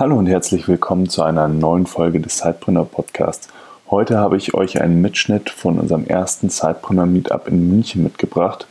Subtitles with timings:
[0.00, 3.50] Hallo und herzlich willkommen zu einer neuen Folge des Sidepreneur Podcasts.
[3.90, 8.66] Heute habe ich euch einen Mitschnitt von unserem ersten Sidepreneur Meetup in München mitgebracht.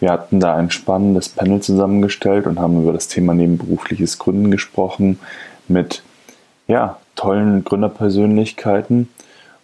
[0.00, 5.20] Wir hatten da ein spannendes Panel zusammengestellt und haben über das Thema nebenberufliches Gründen gesprochen
[5.68, 6.02] mit
[6.66, 9.08] ja, tollen Gründerpersönlichkeiten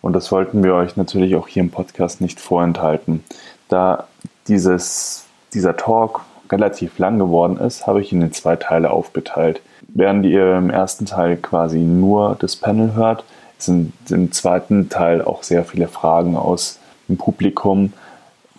[0.00, 3.25] und das wollten wir euch natürlich auch hier im Podcast nicht vorenthalten.
[3.69, 4.07] Da
[4.46, 6.21] dieses, dieser Talk
[6.53, 9.61] relativ lang geworden ist, habe ich ihn in zwei Teile aufgeteilt.
[9.87, 13.25] Während ihr im ersten Teil quasi nur das Panel hört,
[13.59, 16.79] sind im zweiten Teil auch sehr viele Fragen aus
[17.09, 17.93] dem Publikum,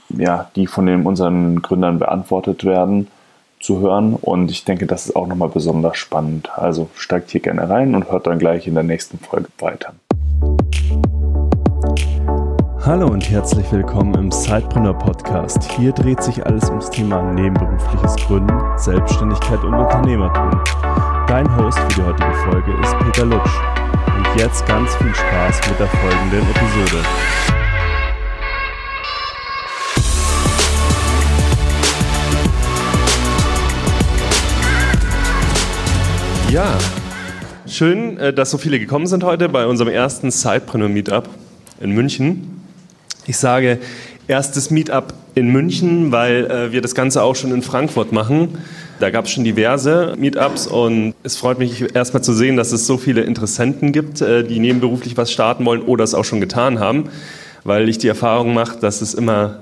[0.10, 3.08] ja, die von den, unseren Gründern beantwortet werden,
[3.60, 4.16] zu hören.
[4.16, 6.50] Und ich denke, das ist auch nochmal besonders spannend.
[6.56, 9.94] Also steigt hier gerne rein und hört dann gleich in der nächsten Folge weiter.
[12.86, 15.70] Hallo und herzlich willkommen im Sidepreneur Podcast.
[15.74, 20.60] Hier dreht sich alles ums Thema nebenberufliches Gründen, Selbstständigkeit und Unternehmertum.
[21.30, 23.52] Dein Host für die heutige Folge ist Peter Lutsch.
[24.18, 27.04] Und jetzt ganz viel Spaß mit der folgenden Episode.
[36.50, 36.76] Ja,
[37.68, 41.30] schön, äh, dass so viele gekommen sind heute bei unserem ersten Sidepreneur Meetup
[41.80, 42.60] in München.
[43.28, 43.78] Ich sage
[44.28, 48.58] erstes Meetup in München, weil äh, wir das Ganze auch schon in Frankfurt machen.
[49.00, 52.86] Da gab es schon diverse Meetups und es freut mich erstmal zu sehen, dass es
[52.86, 56.80] so viele Interessenten gibt, äh, die nebenberuflich was starten wollen oder es auch schon getan
[56.80, 57.06] haben,
[57.64, 59.62] weil ich die Erfahrung mache, dass es immer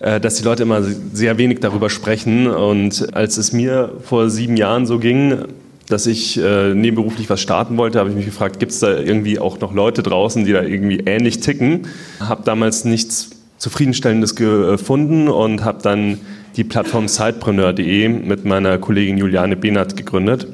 [0.00, 2.46] äh, dass die Leute immer sehr wenig darüber sprechen.
[2.48, 5.38] Und als es mir vor sieben Jahren so ging,
[5.88, 9.38] dass ich äh, nebenberuflich was starten wollte, habe ich mich gefragt, gibt es da irgendwie
[9.38, 11.88] auch noch Leute draußen, die da irgendwie ähnlich ticken?
[12.20, 16.20] Habe damals nichts Zufriedenstellendes gefunden und habe dann
[16.56, 20.46] die Plattform sidepreneur.de mit meiner Kollegin Juliane Behnert gegründet.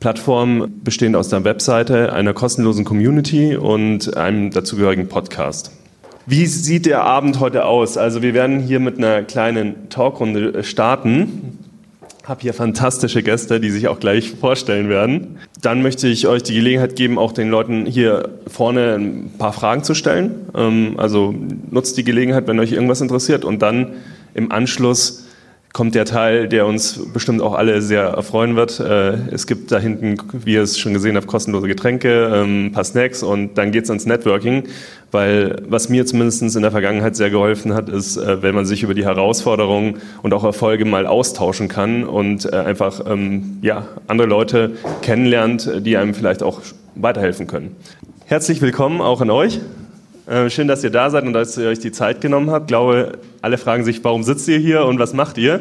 [0.00, 5.72] Plattform bestehend aus der Webseite, einer kostenlosen Community und einem dazugehörigen Podcast.
[6.26, 7.96] Wie sieht der Abend heute aus?
[7.96, 11.56] Also wir werden hier mit einer kleinen Talkrunde starten
[12.26, 15.38] habe hier fantastische Gäste, die sich auch gleich vorstellen werden.
[15.62, 19.84] Dann möchte ich euch die Gelegenheit geben, auch den Leuten hier vorne ein paar Fragen
[19.84, 20.46] zu stellen.
[20.54, 21.34] Ähm, also
[21.70, 23.44] nutzt die Gelegenheit, wenn euch irgendwas interessiert.
[23.44, 23.92] Und dann
[24.36, 25.24] im Anschluss
[25.72, 28.80] kommt der Teil, der uns bestimmt auch alle sehr erfreuen wird.
[28.80, 32.72] Äh, es gibt da hinten, wie ihr es schon gesehen habt, kostenlose Getränke, ähm, ein
[32.72, 34.64] paar Snacks und dann geht es ans Networking,
[35.10, 38.84] weil was mir zumindest in der Vergangenheit sehr geholfen hat, ist, äh, wenn man sich
[38.84, 44.28] über die Herausforderungen und auch Erfolge mal austauschen kann und äh, einfach ähm, ja, andere
[44.28, 44.72] Leute
[45.02, 46.62] kennenlernt, die einem vielleicht auch
[46.94, 47.76] weiterhelfen können.
[48.24, 49.60] Herzlich willkommen auch an euch.
[50.26, 52.64] Äh, schön, dass ihr da seid und dass ihr euch die Zeit genommen habt.
[52.64, 55.60] Ich glaube, alle fragen sich, warum sitzt ihr hier und was macht ihr?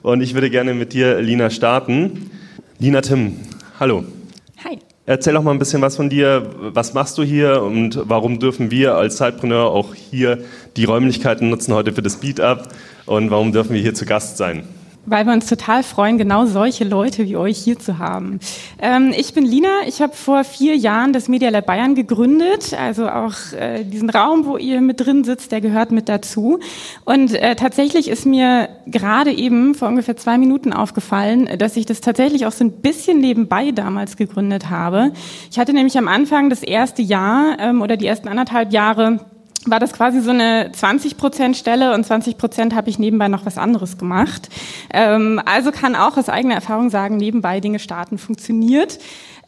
[0.00, 2.30] Und ich würde gerne mit dir, Lina, starten.
[2.78, 3.36] Lina Tim,
[3.78, 4.04] hallo.
[4.64, 4.78] Hi.
[5.04, 6.50] Erzähl doch mal ein bisschen was von dir.
[6.58, 10.38] Was machst du hier und warum dürfen wir als Zeitpreneur auch hier
[10.76, 12.68] die Räumlichkeiten nutzen heute für das Meetup
[13.04, 14.62] und warum dürfen wir hier zu Gast sein?
[15.06, 18.40] Weil wir uns total freuen, genau solche Leute wie euch hier zu haben.
[18.80, 23.08] Ähm, ich bin Lina, ich habe vor vier Jahren das Media Lab Bayern gegründet, also
[23.08, 26.58] auch äh, diesen Raum, wo ihr mit drin sitzt, der gehört mit dazu.
[27.04, 32.00] Und äh, tatsächlich ist mir gerade eben vor ungefähr zwei Minuten aufgefallen, dass ich das
[32.00, 35.12] tatsächlich auch so ein bisschen nebenbei damals gegründet habe.
[35.50, 39.20] Ich hatte nämlich am Anfang das erste Jahr ähm, oder die ersten anderthalb Jahre
[39.66, 43.44] war das quasi so eine 20 Prozent Stelle und 20 Prozent habe ich nebenbei noch
[43.44, 44.48] was anderes gemacht.
[44.92, 48.98] Ähm, also kann auch aus eigener Erfahrung sagen, nebenbei Dinge starten funktioniert.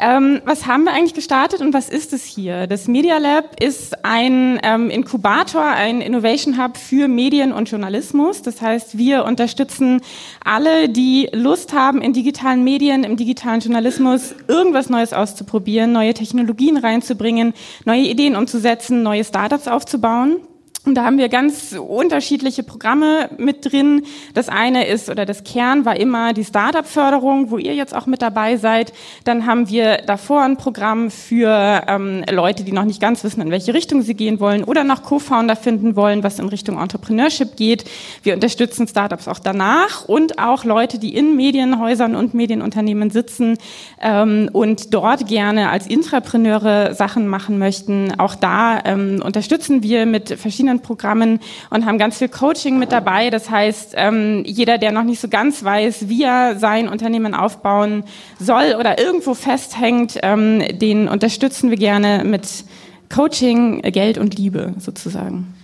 [0.03, 2.67] Ähm, was haben wir eigentlich gestartet und was ist es hier?
[2.67, 8.41] Das Media Lab ist ein ähm, Inkubator, ein Innovation Hub für Medien und Journalismus.
[8.41, 10.01] Das heißt, wir unterstützen
[10.43, 16.79] alle, die Lust haben, in digitalen Medien, im digitalen Journalismus irgendwas Neues auszuprobieren, neue Technologien
[16.79, 17.53] reinzubringen,
[17.85, 20.39] neue Ideen umzusetzen, neue Startups aufzubauen.
[20.87, 24.03] Und da haben wir ganz unterschiedliche Programme mit drin.
[24.33, 28.23] Das eine ist, oder das Kern war immer die Startup-Förderung, wo ihr jetzt auch mit
[28.23, 28.95] dabei seid.
[29.25, 33.51] Dann haben wir davor ein Programm für ähm, Leute, die noch nicht ganz wissen, in
[33.51, 37.85] welche Richtung sie gehen wollen oder noch Co-Founder finden wollen, was in Richtung Entrepreneurship geht.
[38.23, 43.59] Wir unterstützen Startups auch danach und auch Leute, die in Medienhäusern und Medienunternehmen sitzen
[44.01, 48.19] ähm, und dort gerne als Intrapreneure Sachen machen möchten.
[48.19, 51.41] Auch da ähm, unterstützen wir mit verschiedenen verschiedenen Programmen
[51.71, 53.31] und haben ganz viel Coaching mit dabei.
[53.31, 58.05] Das heißt, ähm, jeder, der noch nicht so ganz weiß, wie er sein Unternehmen aufbauen
[58.39, 62.65] soll oder irgendwo festhängt, ähm, den unterstützen wir gerne mit
[63.13, 65.55] Coaching, Geld und Liebe sozusagen.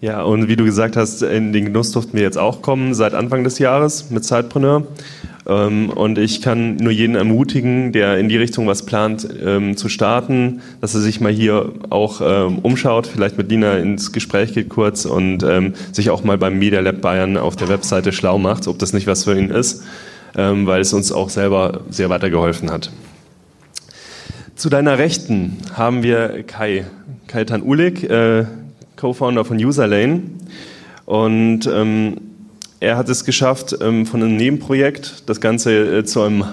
[0.00, 3.14] Ja, und wie du gesagt hast, in den Genuss durften wir jetzt auch kommen, seit
[3.14, 4.86] Anfang des Jahres mit Zeitpreneur.
[5.48, 9.88] Ähm, und ich kann nur jeden ermutigen, der in die Richtung was plant, ähm, zu
[9.88, 14.68] starten, dass er sich mal hier auch ähm, umschaut, vielleicht mit Lina ins Gespräch geht
[14.68, 15.44] kurz und
[15.92, 19.06] sich auch mal beim Media Lab Bayern auf der Webseite schlau macht, ob das nicht
[19.06, 19.84] was für ihn ist,
[20.34, 22.90] weil es uns auch selber sehr weitergeholfen hat.
[24.58, 26.84] Zu deiner Rechten haben wir Kai,
[27.28, 28.44] Kai Tan Ulik, äh,
[28.96, 30.22] Co-Founder von Userlane.
[31.06, 32.16] Und ähm,
[32.80, 36.44] er hat es geschafft, ähm, von einem Nebenprojekt das Ganze äh, zu einem,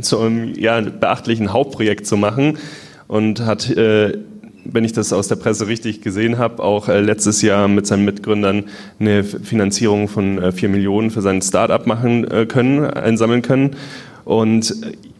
[0.00, 2.58] zu einem ja, beachtlichen Hauptprojekt zu machen
[3.06, 4.18] und hat, äh,
[4.64, 8.04] wenn ich das aus der Presse richtig gesehen habe, auch äh, letztes Jahr mit seinen
[8.04, 8.64] Mitgründern
[8.98, 13.76] eine Finanzierung von äh, 4 Millionen für sein Startup machen können, einsammeln können.
[14.24, 14.74] Und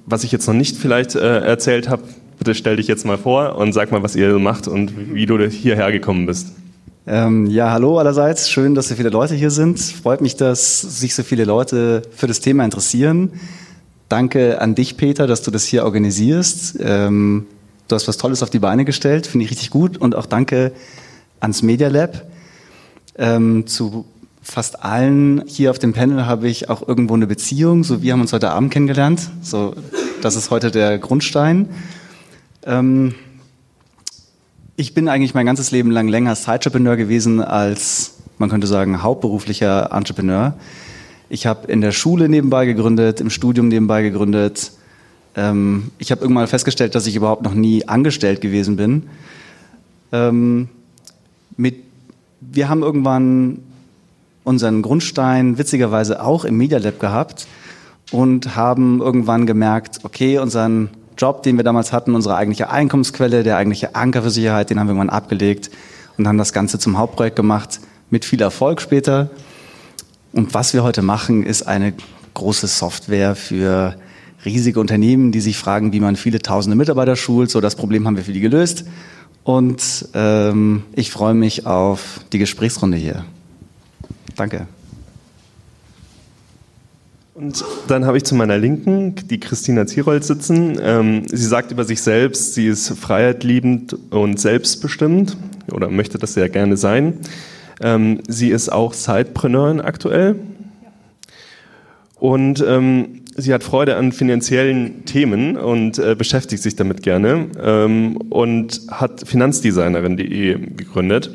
[0.07, 2.03] was ich jetzt noch nicht vielleicht äh, erzählt habe,
[2.39, 5.39] bitte stell dich jetzt mal vor und sag mal, was ihr macht und wie du
[5.47, 6.53] hierher gekommen bist.
[7.07, 8.49] Ähm, ja, hallo allerseits.
[8.49, 9.79] Schön, dass so viele Leute hier sind.
[9.79, 13.33] Freut mich, dass sich so viele Leute für das Thema interessieren.
[14.09, 16.79] Danke an dich, Peter, dass du das hier organisierst.
[16.81, 17.47] Ähm,
[17.89, 19.99] du hast was Tolles auf die Beine gestellt, finde ich richtig gut.
[19.99, 20.73] Und auch danke
[21.41, 22.23] ans Media Lab.
[23.17, 24.07] Ähm, zu
[24.41, 27.85] fast allen hier auf dem Panel habe ich auch irgendwo eine Beziehung.
[27.85, 29.29] So, wir haben uns heute Abend kennengelernt.
[29.43, 29.75] So,
[30.23, 31.69] das ist heute der Grundstein.
[32.65, 33.15] Ähm,
[34.77, 39.91] ich bin eigentlich mein ganzes Leben lang länger Sidepreneur gewesen als, man könnte sagen, hauptberuflicher
[39.93, 40.55] Entrepreneur.
[41.29, 44.73] Ich habe in der Schule nebenbei gegründet, im Studium nebenbei gegründet.
[45.37, 49.05] Ähm, ich habe irgendwann festgestellt, dass ich überhaupt noch nie angestellt gewesen bin.
[50.13, 50.69] Ähm,
[51.57, 51.77] mit,
[52.41, 53.59] wir haben irgendwann
[54.43, 57.47] unseren Grundstein witzigerweise auch im Media Lab gehabt
[58.11, 63.57] und haben irgendwann gemerkt, okay, unseren Job, den wir damals hatten, unsere eigentliche Einkommensquelle, der
[63.57, 65.71] eigentliche Anker für Sicherheit, den haben wir irgendwann abgelegt
[66.17, 67.81] und haben das Ganze zum Hauptprojekt gemacht,
[68.11, 69.31] mit viel Erfolg später.
[70.33, 71.95] Und was wir heute machen, ist eine
[72.35, 73.97] große Software für
[74.45, 77.51] riesige Unternehmen, die sich fragen, wie man viele tausende Mitarbeiter schult.
[77.51, 78.85] So, das Problem haben wir für die gelöst.
[79.43, 83.25] Und ähm, ich freue mich auf die Gesprächsrunde hier.
[84.37, 84.67] Danke.
[87.35, 90.79] Und dann habe ich zu meiner Linken die Christina Zierold sitzen.
[90.81, 95.37] Ähm, sie sagt über sich selbst, sie ist freiheitliebend und selbstbestimmt
[95.73, 97.19] oder möchte das sehr gerne sein.
[97.83, 100.37] Ähm, sie ist auch Sidepreneurin aktuell.
[102.21, 108.17] Und ähm, sie hat Freude an finanziellen Themen und äh, beschäftigt sich damit gerne ähm,
[108.31, 111.33] und hat Finanzdesignerin.de gegründet.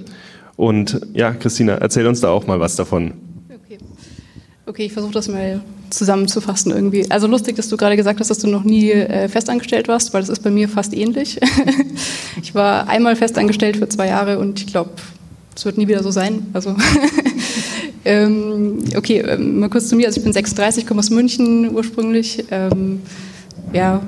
[0.56, 3.16] Und ja, Christina, erzähl uns da auch mal was davon.
[3.50, 3.78] Okay,
[4.66, 7.10] okay ich versuche das mal zusammenzufassen irgendwie.
[7.10, 10.22] Also lustig, dass du gerade gesagt hast, dass du noch nie äh, festangestellt warst, weil
[10.22, 11.40] das ist bei mir fast ähnlich.
[12.42, 14.92] ich war einmal festangestellt für zwei Jahre und ich glaube,
[15.56, 16.48] es wird nie wieder so sein.
[16.54, 16.76] Also
[18.06, 20.08] ähm, okay, ähm, mal kurz zu mir.
[20.08, 22.46] Also ich bin 36, komme aus München ursprünglich.
[22.52, 23.02] Ähm,
[23.74, 24.02] ja,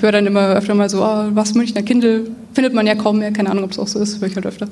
[0.00, 3.32] höre dann immer öfter mal so, oh, was Münchner Kindle findet man ja kaum mehr,
[3.32, 4.68] keine Ahnung, ob es auch so ist, höre ich halt öfter.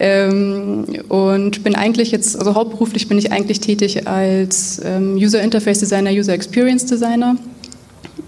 [0.00, 5.80] Ähm, und bin eigentlich jetzt, also hauptberuflich bin ich eigentlich tätig als ähm, User Interface
[5.80, 7.36] Designer, User Experience Designer.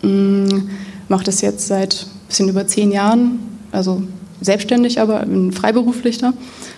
[0.02, 0.69] Ähm,
[1.08, 3.40] Mache das jetzt seit ein bisschen über zehn Jahren,
[3.72, 4.02] also
[4.40, 6.32] selbstständig, aber bin freiberuflich da.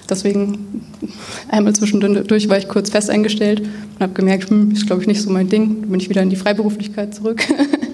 [0.08, 0.84] Deswegen
[1.48, 5.30] einmal zwischendurch war ich kurz festeingestellt und habe gemerkt, hm, ist glaube ich nicht so
[5.30, 5.88] mein Ding.
[5.88, 7.42] Bin ich wieder in die Freiberuflichkeit zurück.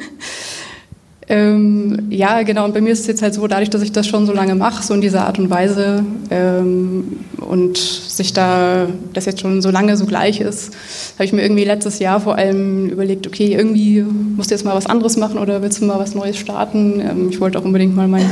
[1.31, 2.65] Ähm, ja, genau.
[2.65, 4.55] Und bei mir ist es jetzt halt so, dadurch, dass ich das schon so lange
[4.55, 9.71] mache, so in dieser Art und Weise ähm, und sich da das jetzt schon so
[9.71, 10.73] lange so gleich ist,
[11.15, 14.75] habe ich mir irgendwie letztes Jahr vor allem überlegt, okay, irgendwie musst du jetzt mal
[14.75, 17.01] was anderes machen oder willst du mal was Neues starten?
[17.01, 18.27] Ähm, ich wollte auch unbedingt mal mein,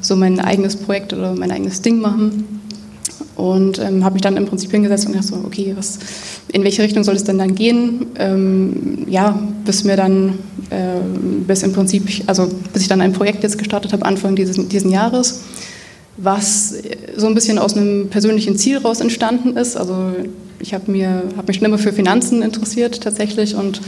[0.00, 2.57] so mein eigenes Projekt oder mein eigenes Ding machen.
[3.38, 6.00] Und ähm, habe mich dann im Prinzip hingesetzt und gedacht so, okay, was,
[6.52, 8.06] in welche Richtung soll es denn dann gehen?
[8.18, 10.40] Ähm, ja, bis mir dann,
[10.70, 10.98] äh,
[11.46, 14.90] bis im Prinzip, also bis ich dann ein Projekt jetzt gestartet habe, Anfang dieses diesen
[14.90, 15.44] Jahres,
[16.16, 16.74] was
[17.16, 19.76] so ein bisschen aus einem persönlichen Ziel raus entstanden ist.
[19.76, 19.94] Also
[20.58, 20.92] ich habe
[21.36, 23.80] hab mich schon immer für Finanzen interessiert tatsächlich und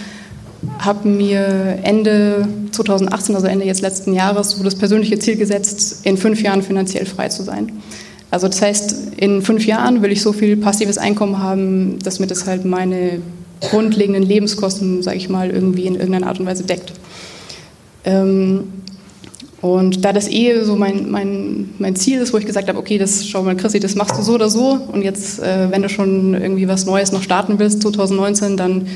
[0.79, 6.17] habe mir Ende 2018, also Ende jetzt letzten Jahres, so das persönliche Ziel gesetzt, in
[6.17, 7.73] fünf Jahren finanziell frei zu sein.
[8.31, 12.27] Also das heißt, in fünf Jahren will ich so viel passives Einkommen haben, dass mir
[12.27, 13.21] das halt meine
[13.61, 16.93] grundlegenden Lebenskosten, sage ich mal, irgendwie in irgendeiner Art und Weise deckt.
[18.05, 18.65] Ähm,
[19.61, 22.97] und da das eh so mein, mein, mein Ziel ist, wo ich gesagt habe, okay,
[22.97, 24.79] das schau mal, Chrissy, das machst du so oder so.
[24.91, 28.87] Und jetzt, äh, wenn du schon irgendwie was Neues noch starten willst, 2019, dann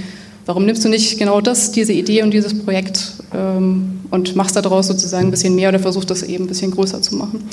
[0.46, 4.86] warum nimmst du nicht genau das, diese Idee und dieses Projekt ähm, und machst daraus
[4.86, 7.44] sozusagen ein bisschen mehr oder versuchst das eben ein bisschen größer zu machen.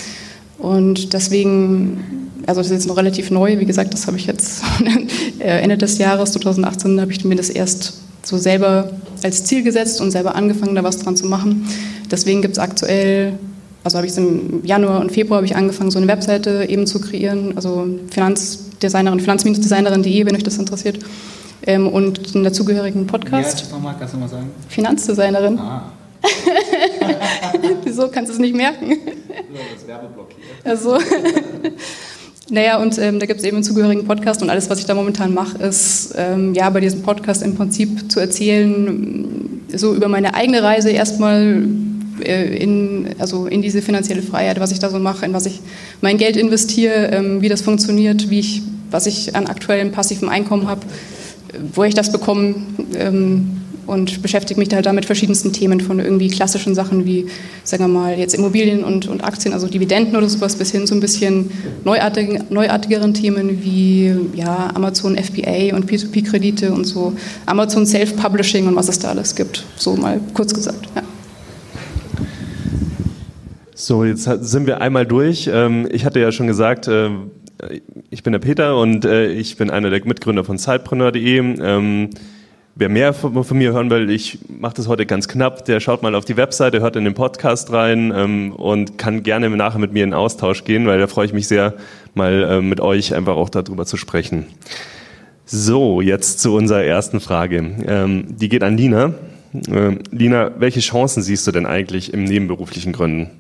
[0.62, 4.62] Und deswegen, also das ist jetzt noch relativ neu, wie gesagt, das habe ich jetzt
[5.39, 8.91] Ende des Jahres 2018 habe ich mir das erst so selber
[9.24, 11.68] als Ziel gesetzt und selber angefangen, da was dran zu machen.
[12.12, 13.34] Deswegen gibt es aktuell,
[13.84, 17.01] also habe ich im Januar und Februar habe ich angefangen, so eine Webseite eben zu
[17.01, 21.00] kreieren, also Finanzdesignerin, finanz-designerin.de, wenn euch das interessiert.
[21.63, 23.65] Ähm, und einen dazugehörigen Podcast.
[23.68, 24.50] Ja, nochmal, kannst du mal sagen?
[24.68, 25.60] Finanzdesignerin.
[25.60, 25.91] Ah.
[27.84, 28.98] Wieso kannst du es nicht merken?
[29.53, 30.72] Das Werbeblock hier.
[30.72, 30.98] Also.
[32.50, 34.93] Naja, und ähm, da gibt es eben einen zugehörigen Podcast und alles, was ich da
[34.93, 40.34] momentan mache, ist ähm, ja bei diesem Podcast im Prinzip zu erzählen, so über meine
[40.34, 41.63] eigene Reise erstmal
[42.22, 45.62] äh, in, also in diese finanzielle Freiheit, was ich da so mache, in was ich
[46.01, 50.67] mein Geld investiere, ähm, wie das funktioniert, wie ich, was ich an aktuellem passiven Einkommen
[50.67, 50.81] habe,
[51.74, 52.55] wo ich das bekomme
[52.98, 53.61] ähm,
[53.91, 57.27] und beschäftige mich da halt damit verschiedensten Themen von irgendwie klassischen Sachen wie,
[57.65, 60.95] sagen wir mal, jetzt Immobilien und, und Aktien, also Dividenden oder sowas, bis hin zu
[60.95, 61.51] ein bisschen
[61.83, 67.13] neuartigen, neuartigeren Themen wie ja, Amazon FBA und P2P-Kredite und so,
[67.45, 69.65] Amazon Self-Publishing und was es da alles gibt.
[69.75, 70.88] So mal kurz gesagt.
[70.95, 71.03] Ja.
[73.75, 75.50] So, jetzt sind wir einmal durch.
[75.51, 77.10] Ähm, ich hatte ja schon gesagt, äh,
[78.10, 82.10] ich bin der Peter und äh, ich bin einer der Mitgründer von Sidepreneur.de.
[82.74, 86.04] Wer mehr von, von, mir hören will, ich mache das heute ganz knapp, der schaut
[86.04, 89.92] mal auf die Webseite, hört in den Podcast rein ähm, und kann gerne nachher mit
[89.92, 91.74] mir in Austausch gehen, weil da freue ich mich sehr,
[92.13, 94.46] mal äh, mit euch einfach auch darüber zu sprechen.
[95.46, 97.58] So, jetzt zu unserer ersten Frage.
[97.86, 99.16] Ähm, die geht an Lina.
[99.68, 103.32] Ähm, Lina, welche Chancen siehst du denn eigentlich im nebenberuflichen Gründen?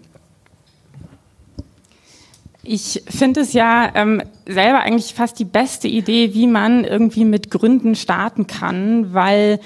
[2.73, 7.51] Ich finde es ja ähm, selber eigentlich fast die beste Idee, wie man irgendwie mit
[7.51, 9.59] Gründen starten kann, weil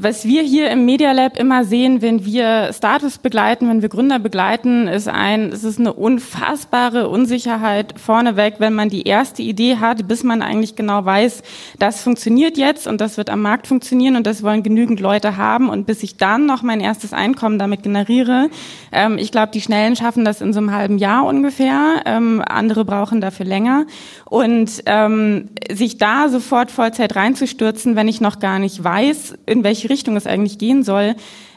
[0.00, 4.18] was wir hier im Media Lab immer sehen, wenn wir Status begleiten, wenn wir Gründer
[4.18, 10.06] begleiten, ist ein, es ist eine unfassbare Unsicherheit vorneweg, wenn man die erste Idee hat,
[10.06, 11.42] bis man eigentlich genau weiß,
[11.78, 15.68] das funktioniert jetzt und das wird am Markt funktionieren und das wollen genügend Leute haben
[15.68, 18.50] und bis ich dann noch mein erstes Einkommen damit generiere.
[18.92, 22.02] Ähm, ich glaube, die Schnellen schaffen das in so einem halben Jahr ungefähr.
[22.04, 23.86] Ähm, andere brauchen dafür länger.
[24.28, 29.88] Und ähm, sich da sofort Vollzeit reinzustürzen, wenn ich noch gar nicht weiß, in welche
[29.88, 31.14] Richtung es eigentlich gehen soll,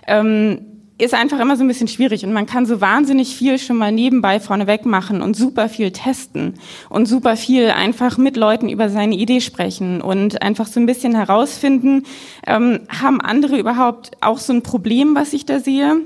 [0.07, 0.59] ähm,
[1.01, 3.91] ist einfach immer so ein bisschen schwierig und man kann so wahnsinnig viel schon mal
[3.91, 6.53] nebenbei vorneweg machen und super viel testen
[6.89, 11.15] und super viel einfach mit Leuten über seine Idee sprechen und einfach so ein bisschen
[11.15, 12.03] herausfinden,
[12.45, 16.01] ähm, haben andere überhaupt auch so ein Problem, was ich da sehe?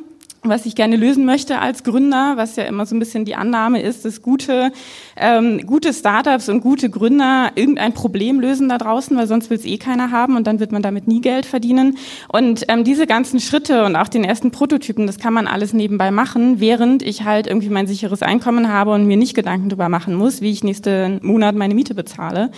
[0.50, 3.82] Was ich gerne lösen möchte als Gründer, was ja immer so ein bisschen die Annahme
[3.82, 4.72] ist, dass gute,
[5.16, 9.66] ähm, gute Startups und gute Gründer irgendein Problem lösen da draußen, weil sonst will es
[9.66, 11.98] eh keiner haben und dann wird man damit nie Geld verdienen.
[12.28, 16.12] Und ähm, diese ganzen Schritte und auch den ersten Prototypen, das kann man alles nebenbei
[16.12, 20.16] machen, während ich halt irgendwie mein sicheres Einkommen habe und mir nicht Gedanken darüber machen
[20.16, 22.52] muss, wie ich nächsten Monat meine Miete bezahle.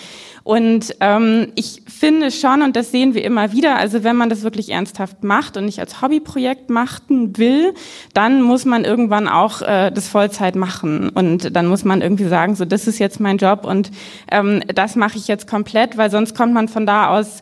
[0.43, 4.43] Und ähm, ich finde schon, und das sehen wir immer wieder, also wenn man das
[4.43, 7.73] wirklich ernsthaft macht und nicht als Hobbyprojekt machen will,
[8.13, 11.09] dann muss man irgendwann auch äh, das Vollzeit machen.
[11.09, 13.91] Und dann muss man irgendwie sagen, so das ist jetzt mein Job und
[14.31, 17.41] ähm, das mache ich jetzt komplett, weil sonst kommt man von da aus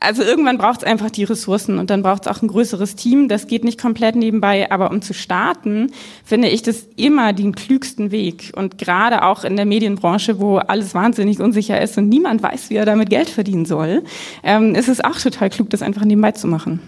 [0.00, 3.28] also irgendwann braucht es einfach die Ressourcen und dann braucht es auch ein größeres Team.
[3.28, 5.90] Das geht nicht komplett nebenbei, aber um zu starten,
[6.24, 8.52] finde ich das immer den klügsten Weg.
[8.54, 12.76] Und gerade auch in der Medienbranche, wo alles wahnsinnig unsicher ist und niemand weiß, wie
[12.76, 14.04] er damit Geld verdienen soll,
[14.42, 16.80] ähm, ist es auch total klug, das einfach nebenbei zu machen.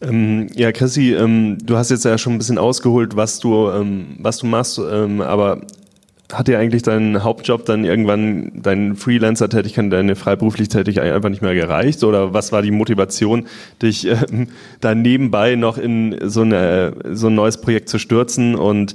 [0.00, 4.16] Ähm, ja, Chrissy, ähm, du hast jetzt ja schon ein bisschen ausgeholt, was du, ähm,
[4.18, 5.62] was du machst, ähm, aber
[6.32, 11.54] hat dir eigentlich dein Hauptjob dann irgendwann, deine Freelancer-Tätigkeit, deine freiberufliche Tätigkeit einfach nicht mehr
[11.54, 12.04] gereicht?
[12.04, 13.46] Oder was war die Motivation,
[13.80, 14.48] dich ähm,
[14.80, 18.56] dann nebenbei noch in so, eine, so ein neues Projekt zu stürzen?
[18.56, 18.94] Und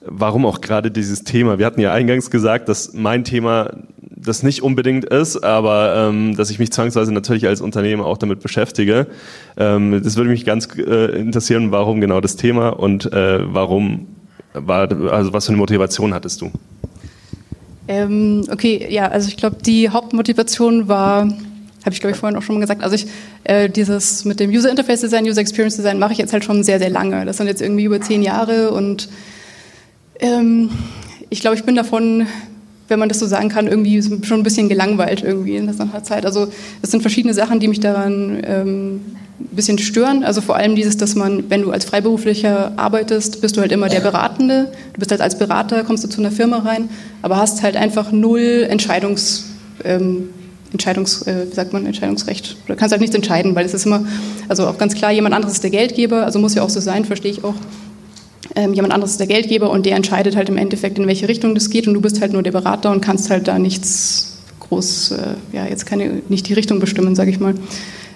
[0.00, 1.58] warum auch gerade dieses Thema?
[1.58, 3.72] Wir hatten ja eingangs gesagt, dass mein Thema
[4.22, 8.40] das nicht unbedingt ist, aber ähm, dass ich mich zwangsweise natürlich als Unternehmer auch damit
[8.40, 9.06] beschäftige.
[9.56, 14.06] Ähm, das würde mich ganz äh, interessieren, warum genau das Thema und äh, warum
[14.52, 16.50] war, also was für eine Motivation hattest du?
[17.88, 22.42] Ähm, okay, ja, also ich glaube, die Hauptmotivation war, habe ich glaube ich vorhin auch
[22.42, 23.06] schon mal gesagt, also ich,
[23.44, 26.62] äh, dieses mit dem User Interface Design, User Experience Design mache ich jetzt halt schon
[26.62, 27.24] sehr, sehr lange.
[27.24, 29.08] Das sind jetzt irgendwie über zehn Jahre und
[30.20, 30.70] ähm,
[31.30, 32.26] ich glaube, ich bin davon
[32.90, 36.26] wenn man das so sagen kann, irgendwie schon ein bisschen gelangweilt irgendwie in der Zeit.
[36.26, 36.48] Also
[36.82, 39.00] es sind verschiedene Sachen, die mich daran ähm,
[39.38, 40.24] ein bisschen stören.
[40.24, 43.88] Also vor allem dieses, dass man, wenn du als Freiberuflicher arbeitest, bist du halt immer
[43.88, 44.72] der Beratende.
[44.92, 46.90] Du bist halt als Berater, kommst du zu einer Firma rein,
[47.22, 49.46] aber hast halt einfach null Entscheidungs...
[49.84, 50.30] Ähm,
[50.72, 52.56] Entscheidungs, äh, wie sagt man, Entscheidungsrecht.
[52.68, 54.04] Du kannst halt nichts entscheiden, weil es ist immer,
[54.48, 57.04] also auch ganz klar, jemand anderes ist der Geldgeber, also muss ja auch so sein,
[57.04, 57.54] verstehe ich auch.
[58.56, 61.54] Ähm, jemand anderes ist der Geldgeber und der entscheidet halt im Endeffekt, in welche Richtung
[61.54, 65.12] das geht und du bist halt nur der Berater und kannst halt da nichts groß,
[65.12, 65.16] äh,
[65.52, 67.54] ja, jetzt keine, nicht die Richtung bestimmen, sage ich mal.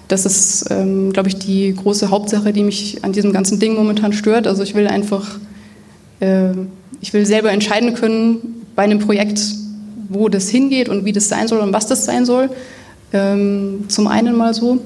[0.08, 4.12] Das ist, ähm, glaube ich, die große Hauptsache, die mich an diesem ganzen Ding momentan
[4.12, 4.46] stört.
[4.46, 5.38] Also ich will einfach,
[6.20, 6.50] äh,
[7.00, 9.40] ich will selber entscheiden können bei einem Projekt,
[10.08, 12.50] wo das hingeht und wie das sein soll und was das sein soll.
[13.12, 14.78] Ähm, zum einen mal so.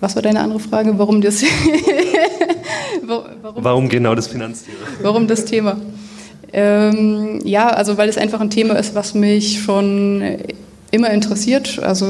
[0.00, 0.98] Was war deine andere Frage?
[0.98, 1.42] Warum das?
[3.02, 3.24] warum,
[3.56, 4.78] warum genau das Finanzthema?
[5.00, 5.76] Warum das Thema?
[6.52, 10.22] Ähm, ja, also weil es einfach ein Thema ist, was mich schon
[10.90, 11.78] immer interessiert.
[11.82, 12.06] Also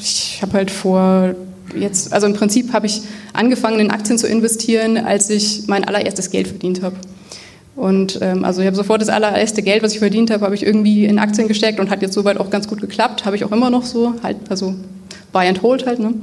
[0.00, 1.34] ich habe halt vor
[1.76, 3.02] jetzt, also im Prinzip habe ich
[3.32, 6.96] angefangen in Aktien zu investieren, als ich mein allererstes Geld verdient habe.
[7.76, 10.66] Und ähm, also ich habe sofort das allererste Geld, was ich verdient habe, habe ich
[10.66, 13.24] irgendwie in Aktien gesteckt und hat jetzt soweit auch ganz gut geklappt.
[13.24, 14.74] Habe ich auch immer noch so, halt, also
[15.32, 16.00] buy and hold halt.
[16.00, 16.14] Ne?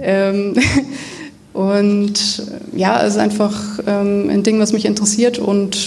[0.00, 0.54] Ähm,
[1.56, 2.42] und
[2.74, 5.38] ja, es ist einfach ähm, ein Ding, was mich interessiert.
[5.38, 5.78] Und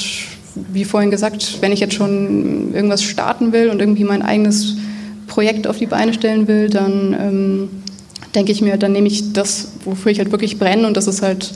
[0.55, 4.77] wie vorhin gesagt, wenn ich jetzt schon irgendwas starten will und irgendwie mein eigenes
[5.27, 7.69] Projekt auf die Beine stellen will, dann ähm,
[8.33, 10.87] denke ich mir, dann nehme ich das, wofür ich halt wirklich brenne.
[10.87, 11.51] Und das ist halt,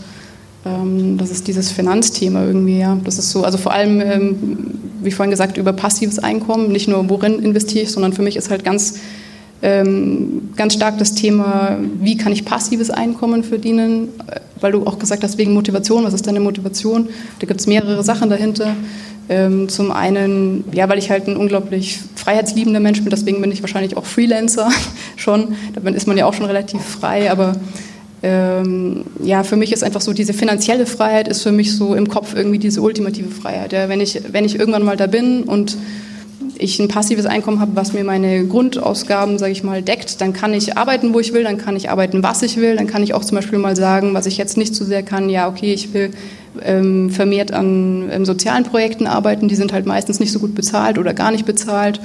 [0.63, 2.95] ähm, das ist dieses Finanzthema irgendwie, ja.
[3.05, 4.35] Das ist so, also vor allem, ähm,
[5.01, 8.51] wie vorhin gesagt, über passives Einkommen, nicht nur worin investiere ich, sondern für mich ist
[8.51, 8.99] halt ganz,
[10.57, 14.09] ganz stark das Thema, wie kann ich passives Einkommen verdienen,
[14.59, 17.07] weil du auch gesagt hast, wegen Motivation, was ist deine Motivation?
[17.39, 18.75] Da gibt es mehrere Sachen dahinter.
[19.29, 23.61] Ähm, zum einen, ja, weil ich halt ein unglaublich freiheitsliebender Mensch bin, deswegen bin ich
[23.61, 24.69] wahrscheinlich auch Freelancer
[25.15, 25.55] schon.
[25.73, 27.53] Da ist man ja auch schon relativ frei, aber
[28.21, 32.09] ähm, ja, für mich ist einfach so diese finanzielle Freiheit ist für mich so im
[32.09, 33.71] Kopf irgendwie diese ultimative Freiheit.
[33.71, 35.77] Ja, wenn, ich, wenn ich irgendwann mal da bin und
[36.57, 40.53] ich ein passives Einkommen habe, was mir meine Grundausgaben, sage ich mal, deckt, dann kann
[40.53, 43.13] ich arbeiten, wo ich will, dann kann ich arbeiten, was ich will, dann kann ich
[43.13, 45.93] auch zum Beispiel mal sagen, was ich jetzt nicht so sehr kann, ja, okay, ich
[45.93, 46.11] will
[46.63, 50.97] ähm, vermehrt an ähm, sozialen Projekten arbeiten, die sind halt meistens nicht so gut bezahlt
[50.97, 51.99] oder gar nicht bezahlt.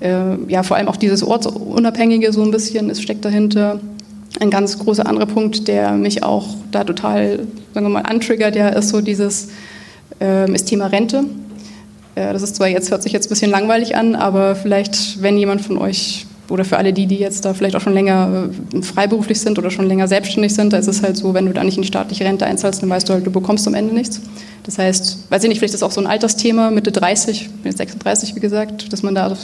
[0.00, 3.80] Äh, ja, vor allem auch dieses Ortsunabhängige so ein bisschen, es steckt dahinter.
[4.40, 7.40] Ein ganz großer anderer Punkt, der mich auch da total,
[7.74, 9.48] sagen wir mal, antriggert, ja, ist so dieses,
[10.20, 11.24] äh, ist Thema Rente.
[12.14, 15.62] Das ist zwar jetzt, hört sich jetzt ein bisschen langweilig an, aber vielleicht, wenn jemand
[15.62, 19.40] von euch oder für alle die, die jetzt da vielleicht auch schon länger äh, freiberuflich
[19.40, 21.76] sind oder schon länger selbstständig sind, da ist es halt so, wenn du da nicht
[21.76, 24.20] in die staatliche Rente einzahlst, dann weißt du halt, du bekommst am Ende nichts.
[24.64, 27.70] Das heißt, weiß ich nicht, vielleicht ist das auch so ein Altersthema, Mitte 30, bin
[27.70, 29.34] jetzt 36, wie gesagt, dass man da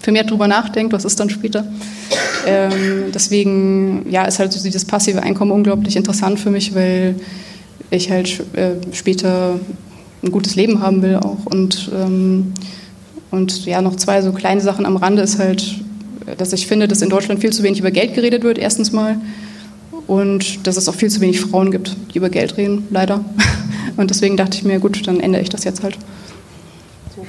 [0.00, 1.66] für mehr drüber nachdenkt, was ist dann später.
[2.46, 7.16] Ähm, deswegen, ja, ist halt so dieses passive Einkommen unglaublich interessant für mich, weil
[7.90, 9.60] ich halt äh, später
[10.24, 11.46] ein gutes Leben haben will auch.
[11.46, 12.52] Und, ähm,
[13.30, 15.80] und ja, noch zwei so kleine Sachen am Rande ist halt,
[16.38, 19.20] dass ich finde, dass in Deutschland viel zu wenig über Geld geredet wird, erstens mal.
[20.06, 23.24] Und dass es auch viel zu wenig Frauen gibt, die über Geld reden, leider.
[23.96, 25.96] Und deswegen dachte ich mir, gut, dann ändere ich das jetzt halt.
[27.14, 27.24] So.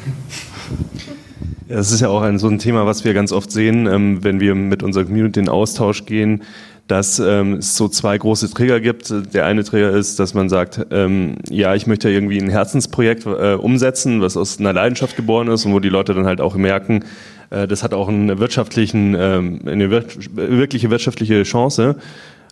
[1.69, 4.23] Ja, das ist ja auch ein, so ein Thema, was wir ganz oft sehen, ähm,
[4.23, 6.43] wenn wir mit unserer Community in Austausch gehen,
[6.87, 9.11] dass ähm, es so zwei große Trigger gibt.
[9.33, 13.53] Der eine Trigger ist, dass man sagt, ähm, ja, ich möchte irgendwie ein Herzensprojekt äh,
[13.53, 17.03] umsetzen, was aus einer Leidenschaft geboren ist und wo die Leute dann halt auch merken,
[17.49, 20.03] äh, das hat auch einen wirtschaftlichen, ähm, eine wir
[20.35, 21.95] wirkliche wirtschaftliche Chance.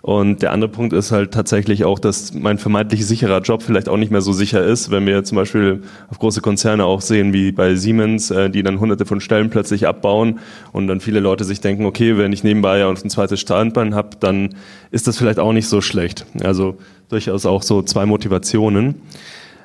[0.03, 3.95] Und der andere Punkt ist halt tatsächlich auch, dass mein vermeintlich sicherer Job vielleicht auch
[3.95, 7.53] nicht mehr so sicher ist, wenn wir zum Beispiel auf große Konzerne auch sehen, wie
[7.53, 10.39] bei Siemens, äh, die dann hunderte von Stellen plötzlich abbauen
[10.73, 14.17] und dann viele Leute sich denken, okay, wenn ich nebenbei ja ein zweites Standbein habe,
[14.19, 14.55] dann
[14.91, 16.25] ist das vielleicht auch nicht so schlecht.
[16.43, 16.75] Also
[17.07, 18.95] durchaus auch so zwei Motivationen.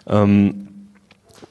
[0.06, 0.68] Ähm,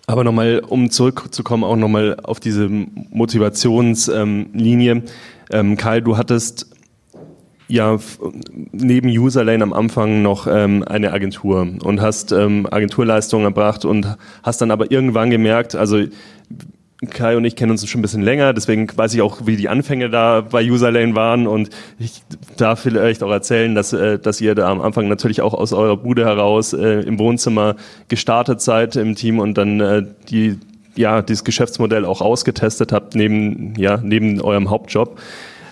[0.05, 5.03] aber nochmal, um zurückzukommen, auch nochmal auf diese Motivationslinie.
[5.51, 6.76] Ähm, Kai, du hattest
[7.67, 7.97] ja
[8.71, 14.61] neben Userlane am Anfang noch ähm, eine Agentur und hast ähm, Agenturleistungen erbracht und hast
[14.61, 16.01] dann aber irgendwann gemerkt, also
[17.11, 19.69] Kai und ich kennen uns schon ein bisschen länger, deswegen weiß ich auch, wie die
[19.69, 22.23] Anfänge da bei Userlane waren und ich
[22.55, 25.97] darf vielleicht auch erzählen, dass, äh, dass ihr da am Anfang natürlich auch aus eurer
[25.97, 27.75] Bude heraus äh, im Wohnzimmer
[28.07, 30.57] gestartet seid im Team und dann äh, die
[30.95, 35.19] ja dieses Geschäftsmodell auch ausgetestet habt neben ja neben eurem Hauptjob.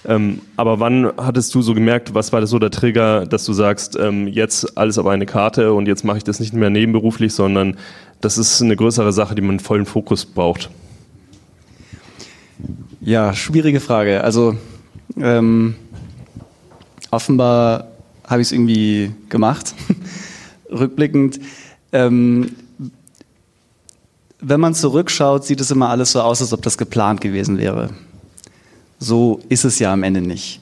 [0.07, 3.53] Ähm, aber wann hattest du so gemerkt, was war das so der Trigger, dass du
[3.53, 7.33] sagst, ähm, jetzt alles auf eine Karte und jetzt mache ich das nicht mehr nebenberuflich,
[7.33, 7.77] sondern
[8.21, 10.69] das ist eine größere Sache, die man vollen Fokus braucht?
[13.01, 14.23] Ja, schwierige Frage.
[14.23, 14.55] Also
[15.17, 15.75] ähm,
[17.11, 17.87] offenbar
[18.27, 19.73] habe ich es irgendwie gemacht,
[20.71, 21.39] rückblickend.
[21.91, 22.51] Ähm,
[24.39, 27.89] wenn man zurückschaut, sieht es immer alles so aus, als ob das geplant gewesen wäre.
[28.99, 30.61] So ist es ja am Ende nicht.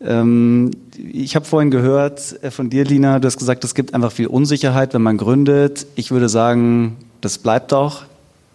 [0.00, 4.12] Ähm, ich habe vorhin gehört äh, von dir, Lina, du hast gesagt, es gibt einfach
[4.12, 5.86] viel Unsicherheit, wenn man gründet.
[5.94, 8.02] Ich würde sagen, das bleibt auch.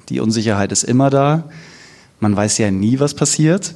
[0.10, 1.46] Die Unsicherheit ist immer da.
[2.20, 3.76] Man weiß ja nie, was passiert.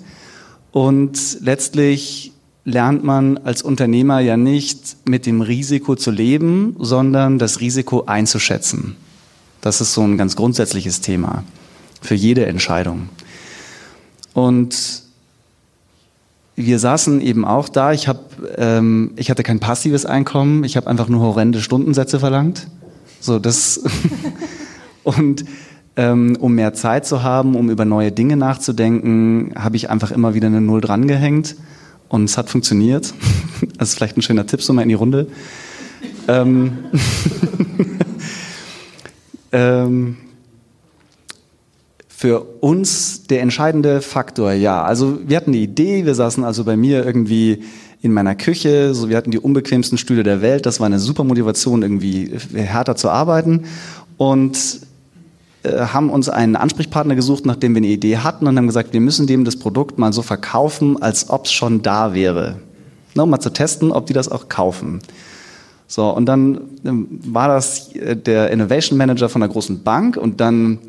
[0.71, 2.33] Und letztlich
[2.65, 8.95] lernt man als Unternehmer ja nicht mit dem Risiko zu leben, sondern das Risiko einzuschätzen.
[9.61, 11.43] Das ist so ein ganz grundsätzliches Thema
[12.01, 13.09] für jede Entscheidung.
[14.33, 15.04] Und
[16.55, 17.91] wir saßen eben auch da.
[17.91, 20.63] Ich, hab, ähm, ich hatte kein passives Einkommen.
[20.63, 22.67] Ich habe einfach nur horrende Stundensätze verlangt.
[23.19, 23.83] So das
[25.03, 25.45] und
[25.97, 30.33] ähm, um mehr Zeit zu haben, um über neue Dinge nachzudenken, habe ich einfach immer
[30.33, 31.55] wieder eine Null drangehängt
[32.09, 33.13] und es hat funktioniert.
[33.77, 35.27] Das ist vielleicht ein schöner Tipp so mal in die Runde.
[36.27, 36.77] Ähm,
[39.53, 40.17] ähm,
[42.25, 44.83] für uns der entscheidende Faktor, ja.
[44.83, 47.61] Also wir hatten die Idee, wir saßen also bei mir irgendwie
[48.01, 51.23] in meiner Küche, so wir hatten die unbequemsten Stühle der Welt, das war eine super
[51.23, 53.65] Motivation, irgendwie härter zu arbeiten
[54.17, 54.57] und
[55.61, 59.01] äh, haben uns einen Ansprechpartner gesucht, nachdem wir eine Idee hatten und haben gesagt, wir
[59.01, 62.55] müssen dem das Produkt mal so verkaufen, als ob es schon da wäre.
[63.13, 64.99] Ne, um mal zu testen, ob die das auch kaufen.
[65.85, 70.41] So, und dann ähm, war das äh, der Innovation Manager von einer großen Bank und
[70.41, 70.79] dann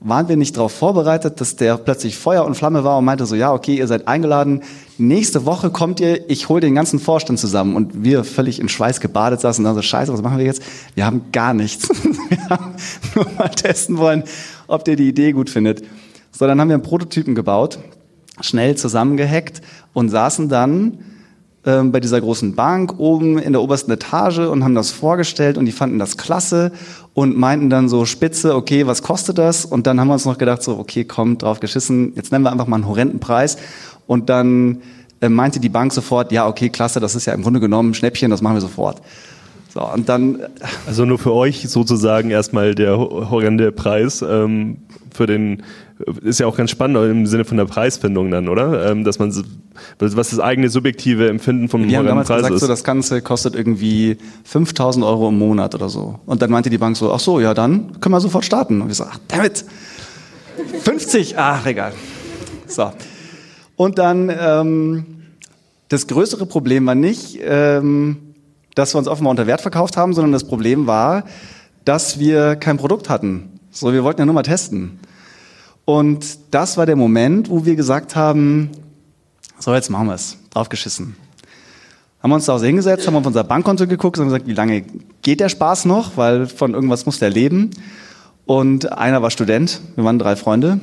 [0.00, 3.34] waren wir nicht darauf vorbereitet, dass der plötzlich Feuer und Flamme war und meinte so,
[3.34, 4.62] ja, okay, ihr seid eingeladen,
[4.98, 7.74] nächste Woche kommt ihr, ich hole den ganzen Vorstand zusammen.
[7.74, 10.62] Und wir völlig in Schweiß gebadet saßen und dann so, scheiße, was machen wir jetzt?
[10.94, 11.88] Wir haben gar nichts.
[12.28, 12.74] wir haben
[13.14, 14.24] nur mal testen wollen,
[14.66, 15.82] ob der die Idee gut findet.
[16.32, 17.78] So, dann haben wir einen Prototypen gebaut,
[18.40, 20.98] schnell zusammengehackt und saßen dann
[21.66, 25.64] ähm, bei dieser großen Bank oben in der obersten Etage und haben das vorgestellt und
[25.64, 26.72] die fanden das klasse
[27.14, 29.64] und meinten dann so spitze, okay, was kostet das?
[29.64, 32.52] Und dann haben wir uns noch gedacht, so, okay, komm, drauf geschissen, jetzt nennen wir
[32.52, 33.56] einfach mal einen horrenden Preis.
[34.06, 34.82] Und dann
[35.20, 38.30] äh, meinte die Bank sofort, ja, okay, klasse, das ist ja im Grunde genommen Schnäppchen,
[38.30, 39.00] das machen wir sofort.
[39.72, 40.40] So, und dann.
[40.40, 40.48] Äh,
[40.86, 44.78] also nur für euch sozusagen erstmal der horrende Preis ähm,
[45.12, 45.62] für den
[46.22, 48.90] ist ja auch ganz spannend im Sinne von der Preisfindung dann, oder?
[48.90, 49.32] Ähm, dass man
[49.98, 52.60] was das eigene subjektive Empfinden vom Wir haben damals Preis gesagt, ist.
[52.60, 56.20] so das Ganze kostet irgendwie 5000 Euro im Monat oder so.
[56.26, 58.82] Und dann meinte die Bank so, ach so, ja dann können wir sofort starten.
[58.82, 59.64] Und wir so, ach damit,
[60.82, 61.92] 50, ach egal.
[62.66, 62.92] So.
[63.76, 65.06] Und dann ähm,
[65.88, 68.16] das größere Problem war nicht, ähm,
[68.74, 71.24] dass wir uns offenbar unter Wert verkauft haben, sondern das Problem war,
[71.84, 73.60] dass wir kein Produkt hatten.
[73.70, 74.98] So, wir wollten ja nur mal testen.
[75.84, 78.70] Und das war der Moment, wo wir gesagt haben,
[79.58, 81.16] so jetzt machen wir es, draufgeschissen.
[82.22, 84.84] Haben wir uns da hingesetzt, haben auf unser Bankkonto geguckt und gesagt, wie lange
[85.20, 87.70] geht der Spaß noch, weil von irgendwas muss der leben.
[88.46, 90.80] Und einer war Student, wir waren drei Freunde.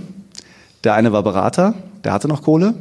[0.83, 2.75] Der eine war Berater, der hatte noch Kohle.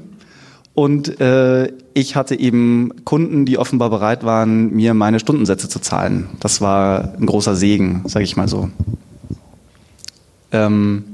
[0.75, 6.29] Und äh, ich hatte eben Kunden, die offenbar bereit waren, mir meine Stundensätze zu zahlen.
[6.41, 8.71] Das war ein großer Segen, sage ich mal so.
[10.53, 11.05] Ähm,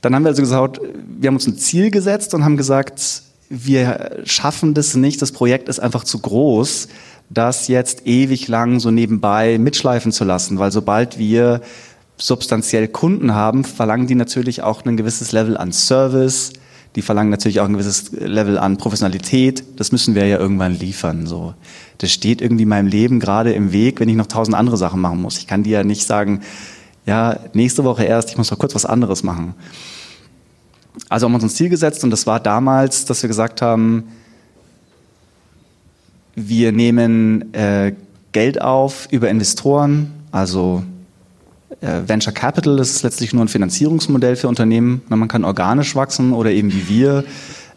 [0.00, 0.80] dann haben wir also gesagt,
[1.18, 5.68] wir haben uns ein Ziel gesetzt und haben gesagt, wir schaffen das nicht, das Projekt
[5.68, 6.88] ist einfach zu groß,
[7.30, 11.60] das jetzt ewig lang so nebenbei mitschleifen zu lassen, weil sobald wir
[12.16, 16.52] substanziell Kunden haben, verlangen die natürlich auch ein gewisses Level an Service,
[16.96, 19.62] die verlangen natürlich auch ein gewisses Level an Professionalität.
[19.76, 21.26] Das müssen wir ja irgendwann liefern.
[21.26, 21.54] So,
[21.98, 25.20] das steht irgendwie meinem Leben gerade im Weg, wenn ich noch tausend andere Sachen machen
[25.20, 25.38] muss.
[25.38, 26.40] Ich kann dir ja nicht sagen,
[27.08, 29.54] ja, nächste Woche erst, ich muss noch kurz was anderes machen.
[31.08, 34.04] Also haben wir uns ein Ziel gesetzt und das war damals, dass wir gesagt haben,
[36.34, 37.94] wir nehmen äh,
[38.32, 40.82] Geld auf über Investoren, also
[41.80, 45.00] äh, Venture Capital, das ist letztlich nur ein Finanzierungsmodell für Unternehmen.
[45.08, 47.24] Man kann organisch wachsen oder eben wie wir,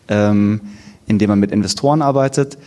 [0.10, 0.60] ähm,
[1.08, 2.58] indem man mit Investoren arbeitet.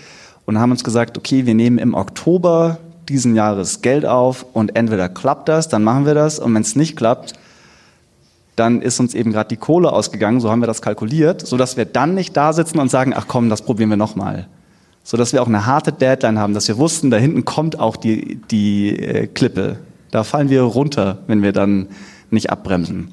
[0.46, 5.08] Und haben uns gesagt, okay, wir nehmen im Oktober diesen Jahres Geld auf und entweder
[5.08, 7.34] klappt das, dann machen wir das und wenn es nicht klappt,
[8.56, 11.84] dann ist uns eben gerade die Kohle ausgegangen, so haben wir das kalkuliert, sodass wir
[11.84, 14.46] dann nicht da sitzen und sagen, ach komm, das probieren wir nochmal.
[15.02, 18.40] Sodass wir auch eine harte Deadline haben, dass wir wussten, da hinten kommt auch die,
[18.50, 19.78] die äh, Klippe.
[20.10, 21.88] Da fallen wir runter, wenn wir dann
[22.30, 23.12] nicht abbremsen.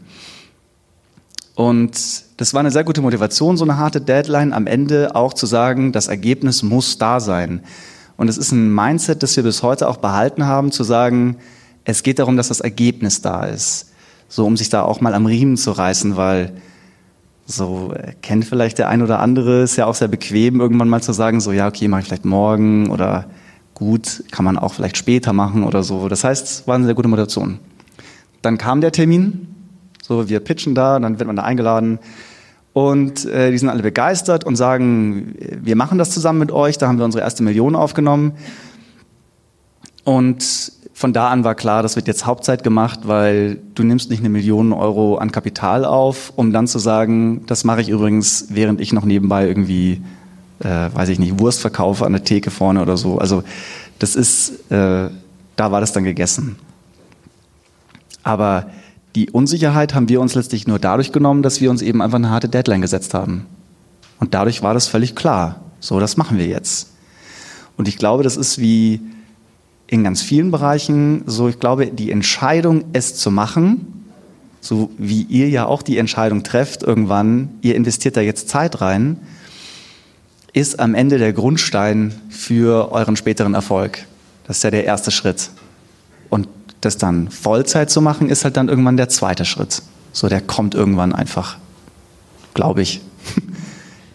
[1.55, 1.99] Und
[2.37, 5.91] das war eine sehr gute Motivation, so eine harte Deadline am Ende auch zu sagen,
[5.91, 7.61] das Ergebnis muss da sein.
[8.21, 11.37] Und es ist ein Mindset, das wir bis heute auch behalten haben, zu sagen,
[11.85, 13.93] es geht darum, dass das Ergebnis da ist.
[14.29, 16.53] So, um sich da auch mal am Riemen zu reißen, weil
[17.47, 21.01] so äh, kennt vielleicht der ein oder andere, ist ja auch sehr bequem, irgendwann mal
[21.01, 23.25] zu sagen, so ja, okay, mache ich vielleicht morgen oder
[23.73, 26.07] gut, kann man auch vielleicht später machen oder so.
[26.07, 27.57] Das heißt, es war eine sehr gute Motivation.
[28.43, 29.47] Dann kam der Termin,
[30.03, 31.97] so wir pitchen da, dann wird man da eingeladen
[32.73, 36.77] und äh, die sind alle begeistert und sagen, wir machen das zusammen mit euch.
[36.77, 38.33] Da haben wir unsere erste Million aufgenommen.
[40.03, 44.19] Und von da an war klar, das wird jetzt Hauptzeit gemacht, weil du nimmst nicht
[44.19, 48.79] eine Million Euro an Kapital auf, um dann zu sagen, das mache ich übrigens, während
[48.79, 50.01] ich noch nebenbei irgendwie,
[50.59, 53.17] äh, weiß ich nicht, Wurst verkaufe an der Theke vorne oder so.
[53.17, 53.43] Also
[53.99, 55.09] das ist, äh,
[55.55, 56.57] da war das dann gegessen.
[58.23, 58.67] Aber
[59.15, 62.29] die Unsicherheit haben wir uns letztlich nur dadurch genommen, dass wir uns eben einfach eine
[62.29, 63.45] harte Deadline gesetzt haben.
[64.19, 65.61] Und dadurch war das völlig klar.
[65.79, 66.91] So, das machen wir jetzt.
[67.75, 69.01] Und ich glaube, das ist wie
[69.87, 74.05] in ganz vielen Bereichen so, ich glaube, die Entscheidung, es zu machen,
[74.61, 79.17] so wie ihr ja auch die Entscheidung trefft, irgendwann, ihr investiert da jetzt Zeit rein,
[80.53, 84.05] ist am Ende der Grundstein für euren späteren Erfolg.
[84.45, 85.49] Das ist ja der erste Schritt.
[86.29, 86.47] Und
[86.81, 89.81] das dann Vollzeit zu machen, ist halt dann irgendwann der zweite Schritt.
[90.11, 91.57] So, der kommt irgendwann einfach,
[92.53, 93.01] glaube ich.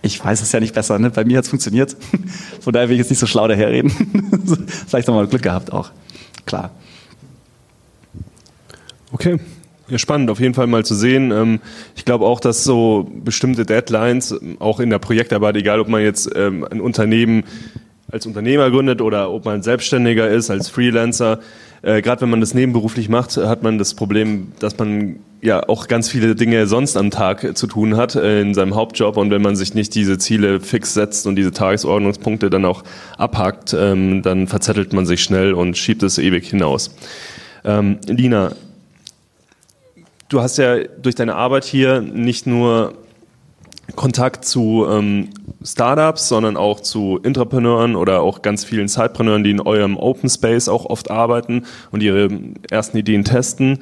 [0.03, 1.11] Ich weiß es ja nicht besser, ne?
[1.11, 1.97] bei mir hat es funktioniert.
[2.61, 3.91] Von daher will ich jetzt nicht so schlau daherreden.
[4.87, 5.91] Vielleicht wir Glück gehabt auch.
[6.45, 6.71] Klar.
[9.11, 9.41] Okay.
[9.89, 11.33] Ja, spannend, auf jeden Fall mal zu sehen.
[11.33, 11.61] Ähm,
[11.97, 16.31] ich glaube auch, dass so bestimmte Deadlines, auch in der Projektarbeit, egal ob man jetzt
[16.37, 17.43] ähm, ein Unternehmen
[18.09, 21.41] als Unternehmer gründet oder ob man Selbstständiger ist, als Freelancer,
[21.87, 25.87] äh, gerade wenn man das nebenberuflich macht, hat man das Problem, dass man ja auch
[25.87, 29.41] ganz viele Dinge sonst am Tag zu tun hat äh, in seinem Hauptjob und wenn
[29.41, 32.83] man sich nicht diese Ziele fix setzt und diese Tagesordnungspunkte dann auch
[33.19, 36.91] abhakt, ähm, dann verzettelt man sich schnell und schiebt es ewig hinaus.
[37.65, 38.51] Ähm, Lina,
[40.29, 42.95] du hast ja durch deine Arbeit hier nicht nur
[44.07, 45.31] Kontakt zu ähm,
[45.65, 50.69] Startups, sondern auch zu Intrapreneuren oder auch ganz vielen Sidepreneuren, die in eurem Open Space
[50.69, 52.29] auch oft arbeiten und ihre
[52.71, 53.81] ersten Ideen testen.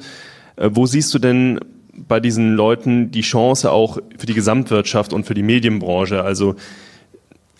[0.55, 1.59] Äh, wo siehst du denn
[1.93, 6.23] bei diesen Leuten die Chance auch für die Gesamtwirtschaft und für die Medienbranche?
[6.23, 6.55] Also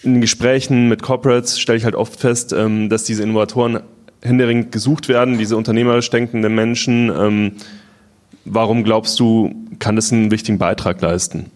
[0.02, 3.82] in Gesprächen mit Corporates stelle ich halt oft fest, ähm, dass diese Innovatoren
[4.24, 7.12] händeringend gesucht werden, diese unternehmerisch denkenden Menschen.
[7.16, 7.52] Ähm,
[8.44, 11.52] warum glaubst du, kann das einen wichtigen Beitrag leisten?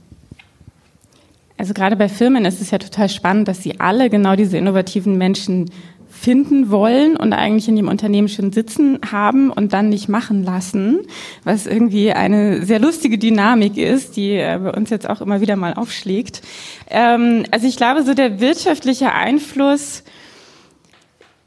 [1.60, 5.18] Also gerade bei Firmen ist es ja total spannend, dass sie alle genau diese innovativen
[5.18, 5.70] Menschen
[6.10, 11.02] finden wollen und eigentlich in ihrem Unternehmen schon sitzen haben und dann nicht machen lassen,
[11.44, 15.58] was irgendwie eine sehr lustige Dynamik ist, die äh, bei uns jetzt auch immer wieder
[15.58, 16.42] mal aufschlägt.
[16.90, 20.04] Ähm, also ich glaube, so der wirtschaftliche Einfluss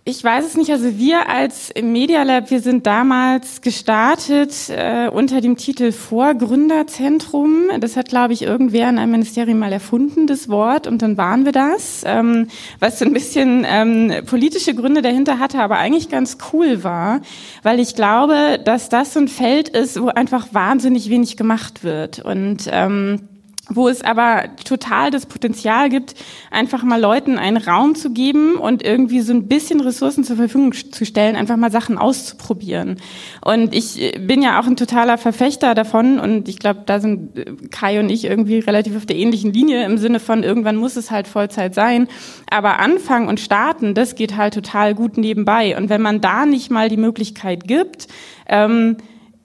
[0.05, 0.73] ich weiß es nicht.
[0.73, 7.71] Also wir als Media Lab, wir sind damals gestartet äh, unter dem Titel Vorgründerzentrum.
[7.79, 10.89] Das hat, glaube ich, irgendwer in einem Ministerium mal erfunden, das Wort.
[10.89, 12.49] Und dann waren wir das, ähm,
[12.81, 17.21] was so ein bisschen ähm, politische Gründe dahinter hatte, aber eigentlich ganz cool war,
[17.63, 22.19] weil ich glaube, dass das so ein Feld ist, wo einfach wahnsinnig wenig gemacht wird.
[22.19, 23.29] Und ähm,
[23.69, 26.15] wo es aber total das Potenzial gibt,
[26.51, 30.73] einfach mal Leuten einen Raum zu geben und irgendwie so ein bisschen Ressourcen zur Verfügung
[30.73, 32.97] zu stellen, einfach mal Sachen auszuprobieren.
[33.45, 37.45] Und ich bin ja auch ein totaler Verfechter davon und ich glaube, da sind äh,
[37.71, 41.13] Kai und ich irgendwie relativ auf der ähnlichen Linie im Sinne von, irgendwann muss es
[41.13, 42.09] halt Vollzeit sein.
[42.51, 45.77] Aber anfangen und starten, das geht halt total gut nebenbei.
[45.77, 48.09] Und wenn man da nicht mal die Möglichkeit gibt,
[48.49, 48.97] ähm,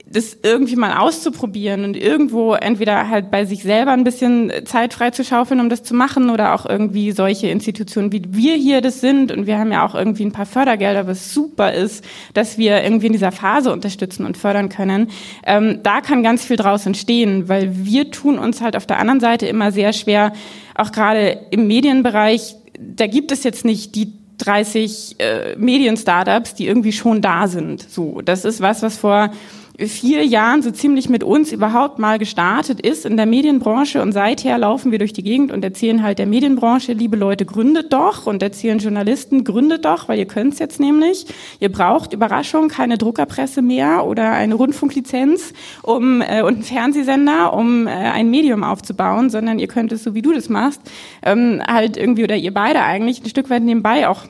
[0.09, 5.59] das irgendwie mal auszuprobieren und irgendwo entweder halt bei sich selber ein bisschen Zeit freizuschaufeln,
[5.59, 9.47] um das zu machen oder auch irgendwie solche Institutionen wie wir hier das sind und
[9.47, 13.13] wir haben ja auch irgendwie ein paar Fördergelder, was super ist, dass wir irgendwie in
[13.13, 15.09] dieser Phase unterstützen und fördern können.
[15.45, 19.19] Ähm, da kann ganz viel draus entstehen, weil wir tun uns halt auf der anderen
[19.19, 20.31] Seite immer sehr schwer,
[20.75, 26.91] auch gerade im Medienbereich, da gibt es jetzt nicht die 30 äh, Medien-Startups, die irgendwie
[26.91, 27.89] schon da sind.
[27.89, 29.31] So, das ist was, was vor
[29.85, 34.57] vier Jahren so ziemlich mit uns überhaupt mal gestartet ist in der Medienbranche und seither
[34.57, 38.41] laufen wir durch die Gegend und erzählen halt der Medienbranche, liebe Leute, gründet doch und
[38.41, 41.27] erzählen Journalisten, gründet doch, weil ihr könnt es jetzt nämlich.
[41.59, 47.85] Ihr braucht Überraschung, keine Druckerpresse mehr oder eine Rundfunklizenz um, äh, und einen Fernsehsender, um
[47.85, 50.81] äh, ein Medium aufzubauen, sondern ihr könnt es, so wie du das machst,
[51.23, 54.23] ähm, halt irgendwie oder ihr beide eigentlich ein Stück weit nebenbei auch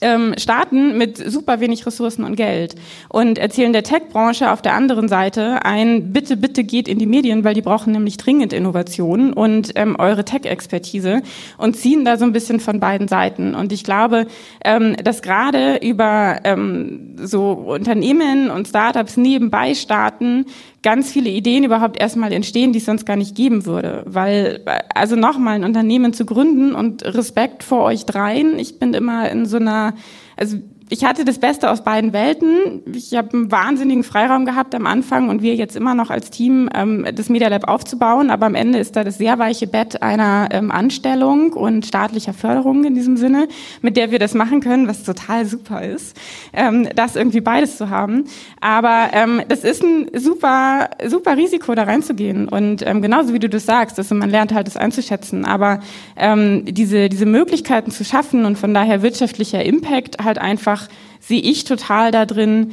[0.00, 2.74] ähm, starten mit super wenig Ressourcen und Geld
[3.08, 7.44] und erzählen der Tech-Branche auf der anderen Seite ein, bitte, bitte geht in die Medien,
[7.44, 11.22] weil die brauchen nämlich dringend Innovationen und ähm, eure Tech-Expertise
[11.58, 13.54] und ziehen da so ein bisschen von beiden Seiten.
[13.54, 14.26] Und ich glaube,
[14.64, 20.46] ähm, dass gerade über ähm, so Unternehmen und Startups nebenbei starten,
[20.86, 24.04] ganz viele Ideen überhaupt erstmal entstehen, die es sonst gar nicht geben würde.
[24.06, 29.28] Weil, also nochmal, ein Unternehmen zu gründen und Respekt vor euch dreien, ich bin immer
[29.28, 29.94] in so einer,
[30.36, 32.82] also ich hatte das Beste aus beiden Welten.
[32.94, 36.70] Ich habe einen wahnsinnigen Freiraum gehabt am Anfang und wir jetzt immer noch als Team
[36.74, 38.30] ähm, das Media Lab aufzubauen.
[38.30, 42.84] Aber am Ende ist da das sehr weiche Bett einer ähm, Anstellung und staatlicher Förderung
[42.84, 43.48] in diesem Sinne,
[43.82, 46.16] mit der wir das machen können, was total super ist,
[46.52, 48.24] ähm, das irgendwie beides zu haben.
[48.60, 52.48] Aber ähm, das ist ein super, super Risiko, da reinzugehen.
[52.48, 55.46] Und ähm, genauso wie du das sagst, also man lernt halt das einzuschätzen.
[55.46, 55.80] Aber
[56.16, 60.75] ähm, diese, diese Möglichkeiten zu schaffen und von daher wirtschaftlicher Impact halt einfach
[61.20, 62.72] sehe ich total da drin,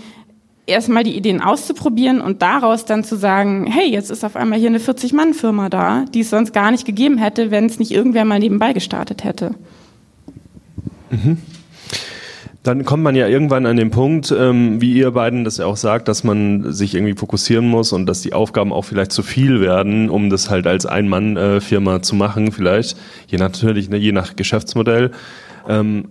[0.66, 4.70] erstmal die Ideen auszuprobieren und daraus dann zu sagen, hey, jetzt ist auf einmal hier
[4.70, 8.40] eine 40-Mann-Firma da, die es sonst gar nicht gegeben hätte, wenn es nicht irgendwer mal
[8.40, 9.56] nebenbei gestartet hätte.
[11.10, 11.38] Mhm.
[12.64, 15.76] Dann kommt man ja irgendwann an den Punkt, ähm, wie ihr beiden das ja auch
[15.76, 19.60] sagt, dass man sich irgendwie fokussieren muss und dass die Aufgaben auch vielleicht zu viel
[19.60, 25.12] werden, um das halt als Ein-Mann-Firma zu machen, vielleicht, je natürlich, ne, je nach Geschäftsmodell.
[25.68, 26.06] Ähm,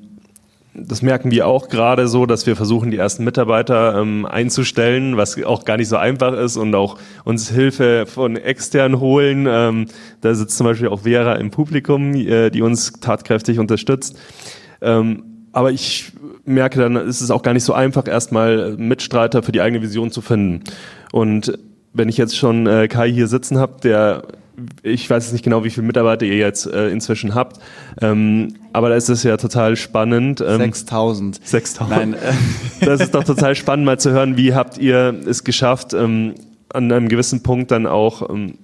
[0.75, 5.43] das merken wir auch gerade so, dass wir versuchen, die ersten Mitarbeiter ähm, einzustellen, was
[5.43, 9.47] auch gar nicht so einfach ist und auch uns Hilfe von extern holen.
[9.49, 9.87] Ähm,
[10.23, 14.19] da sitzt zum Beispiel auch Vera im Publikum, äh, die uns tatkräftig unterstützt.
[14.81, 16.13] Ähm, aber ich
[16.47, 20.11] merke dann, ist es auch gar nicht so einfach, erstmal Mitstreiter für die eigene Vision
[20.11, 20.65] zu finden.
[21.13, 21.59] Und
[21.93, 24.23] wenn ich jetzt schon äh, Kai hier sitzen habe, der
[24.83, 27.61] ich weiß jetzt nicht genau, wie viele Mitarbeiter ihr jetzt äh, inzwischen habt,
[28.01, 30.41] ähm, aber da ist es ja total spannend.
[30.41, 31.41] Ähm, 6000.
[31.43, 31.91] 6000.
[31.91, 32.17] Nein.
[32.81, 36.35] das ist doch total spannend, mal zu hören, wie habt ihr es geschafft, ähm,
[36.69, 38.55] an einem gewissen Punkt dann auch ähm,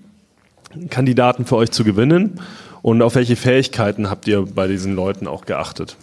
[0.90, 2.40] Kandidaten für euch zu gewinnen
[2.83, 5.96] und auf welche Fähigkeiten habt ihr bei diesen Leuten auch geachtet?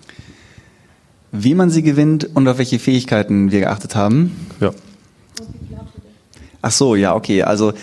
[1.32, 4.47] Wie man sie gewinnt und auf welche Fähigkeiten wir geachtet haben?
[4.62, 4.71] Ja.
[6.62, 7.43] Ach so, ja, okay.
[7.43, 7.73] Also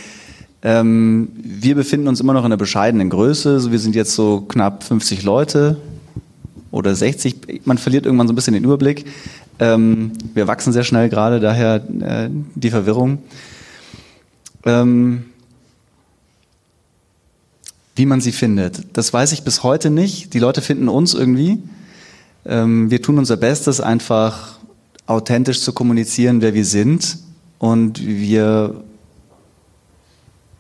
[0.62, 3.72] ähm, wir befinden uns immer noch in einer bescheidenen Größe.
[3.72, 5.76] Wir sind jetzt so knapp 50 Leute
[6.70, 7.62] oder 60.
[7.64, 9.04] Man verliert irgendwann so ein bisschen den Überblick.
[9.58, 13.18] Ähm, wir wachsen sehr schnell gerade, daher äh, die Verwirrung.
[14.64, 15.24] Ähm,
[17.96, 20.32] wie man sie findet, das weiß ich bis heute nicht.
[20.32, 21.58] Die Leute finden uns irgendwie.
[22.46, 24.58] Ähm, wir tun unser Bestes, einfach
[25.06, 27.18] authentisch zu kommunizieren, wer wir sind.
[27.58, 28.82] Und wir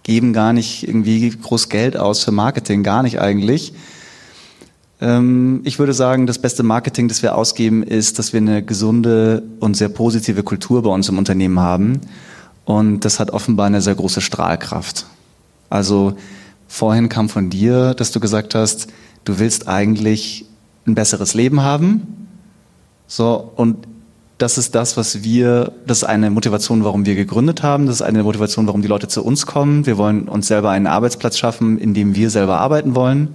[0.02, 3.72] geben gar nicht irgendwie groß Geld aus für Marketing, gar nicht eigentlich.
[5.00, 9.42] Ähm, ich würde sagen, das beste Marketing, das wir ausgeben, ist, dass wir eine gesunde
[9.60, 12.00] und sehr positive Kultur bei uns im Unternehmen haben.
[12.64, 15.06] Und das hat offenbar eine sehr große Strahlkraft.
[15.68, 16.14] Also
[16.68, 18.88] vorhin kam von dir, dass du gesagt hast,
[19.24, 20.46] du willst eigentlich
[20.86, 22.28] ein besseres Leben haben.
[23.08, 23.86] So, und
[24.42, 27.86] das ist das, was wir, das ist eine Motivation, warum wir gegründet haben.
[27.86, 29.86] Das ist eine Motivation, warum die Leute zu uns kommen.
[29.86, 33.28] Wir wollen uns selber einen Arbeitsplatz schaffen, in dem wir selber arbeiten wollen.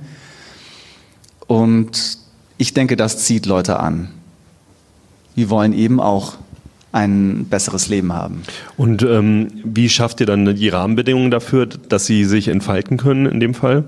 [1.48, 2.18] Und
[2.58, 4.10] ich denke, das zieht Leute an.
[5.34, 6.34] Wir wollen eben auch
[6.92, 8.42] ein besseres Leben haben.
[8.76, 13.40] Und ähm, wie schafft ihr dann die Rahmenbedingungen dafür, dass sie sich entfalten können in
[13.40, 13.86] dem Fall?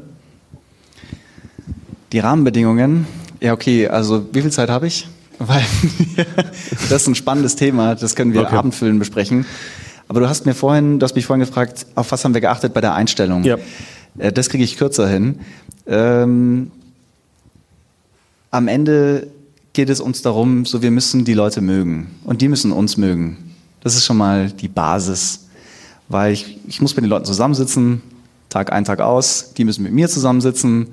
[2.13, 3.07] Die Rahmenbedingungen,
[3.41, 5.05] ja okay, also wie viel Zeit habe ich?
[5.39, 5.63] Weil
[6.89, 8.55] das ist ein spannendes Thema, das können wir okay.
[8.55, 9.45] abendfüllen besprechen.
[10.07, 12.73] Aber du hast mir vorhin, du hast mich vorhin gefragt, auf was haben wir geachtet
[12.73, 13.43] bei der Einstellung?
[13.43, 13.57] Ja.
[14.17, 15.39] Äh, das kriege ich kürzer hin.
[15.87, 16.71] Ähm,
[18.51, 19.27] am Ende
[19.73, 23.53] geht es uns darum, so wir müssen die Leute mögen und die müssen uns mögen.
[23.81, 25.47] Das ist schon mal die Basis,
[26.09, 28.01] weil ich, ich muss mit den Leuten zusammensitzen,
[28.49, 30.87] Tag ein, Tag aus, die müssen mit mir zusammensitzen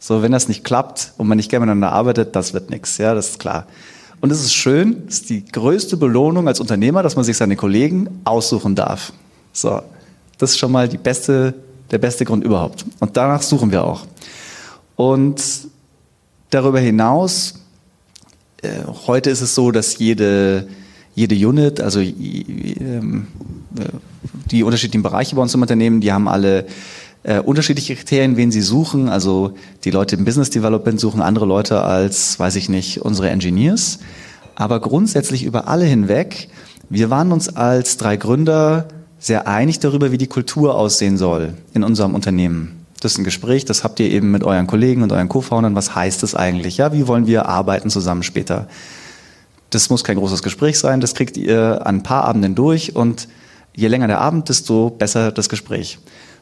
[0.00, 2.98] so, wenn das nicht klappt und man nicht gerne miteinander arbeitet, das wird nichts.
[2.98, 3.66] Ja, das ist klar.
[4.20, 7.56] Und es ist schön, es ist die größte Belohnung als Unternehmer, dass man sich seine
[7.56, 9.12] Kollegen aussuchen darf.
[9.52, 9.80] So,
[10.38, 11.54] das ist schon mal die beste,
[11.90, 12.84] der beste Grund überhaupt.
[13.00, 14.06] Und danach suchen wir auch.
[14.96, 15.40] Und
[16.50, 17.54] darüber hinaus,
[18.62, 18.70] äh,
[19.06, 20.66] heute ist es so, dass jede,
[21.14, 22.12] jede Unit, also äh,
[24.50, 26.66] die unterschiedlichen Bereiche bei uns im Unternehmen, die haben alle
[27.28, 29.10] äh, unterschiedliche Kriterien, wen sie suchen.
[29.10, 29.52] Also
[29.84, 33.98] die Leute im Business Development suchen andere Leute als, weiß ich nicht, unsere Engineers.
[34.54, 36.48] Aber grundsätzlich über alle hinweg,
[36.88, 38.88] wir waren uns als drei Gründer
[39.18, 42.86] sehr einig darüber, wie die Kultur aussehen soll in unserem Unternehmen.
[43.00, 45.74] Das ist ein Gespräch, das habt ihr eben mit euren Kollegen und euren Co-Foundern.
[45.74, 46.78] Was heißt das eigentlich?
[46.78, 48.68] Ja, wie wollen wir arbeiten zusammen später?
[49.68, 53.28] Das muss kein großes Gespräch sein, das kriegt ihr an ein paar Abenden durch und
[53.74, 55.98] je länger der Abend, desto besser das Gespräch.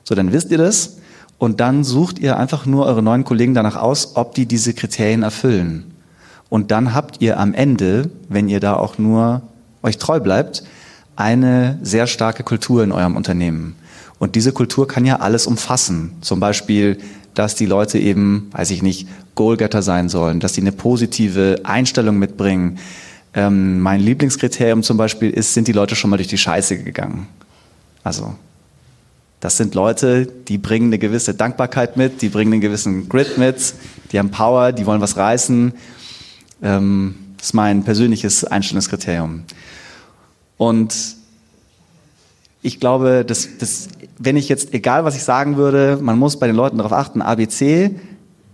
[0.09, 0.99] So, dann wisst ihr das
[1.37, 5.25] und dann sucht ihr einfach nur eure neuen Kollegen danach aus, ob die diese Kriterien
[5.25, 5.85] erfüllen.
[6.49, 9.43] Und dann habt ihr am Ende, wenn ihr da auch nur
[9.83, 10.63] euch treu bleibt,
[11.17, 13.75] eine sehr starke Kultur in eurem Unternehmen.
[14.21, 16.13] Und diese Kultur kann ja alles umfassen.
[16.21, 16.99] Zum Beispiel,
[17.35, 22.19] dass die Leute eben, weiß ich nicht, Goalgetter sein sollen, dass sie eine positive Einstellung
[22.19, 22.79] mitbringen,
[23.39, 27.29] Ähm, mein Lieblingskriterium zum Beispiel ist, sind die Leute schon mal durch die Scheiße gegangen?
[28.03, 28.35] Also,
[29.47, 33.75] das sind Leute, die bringen eine gewisse Dankbarkeit mit, die bringen einen gewissen Grit mit,
[34.11, 35.73] die haben Power, die wollen was reißen.
[36.65, 39.45] Ähm, das ist mein persönliches Einstellungskriterium.
[40.57, 40.97] Und
[42.61, 43.87] ich glaube, dass, dass,
[44.19, 47.23] wenn ich jetzt, egal was ich sagen würde, man muss bei den Leuten darauf achten,
[47.23, 47.95] ABC,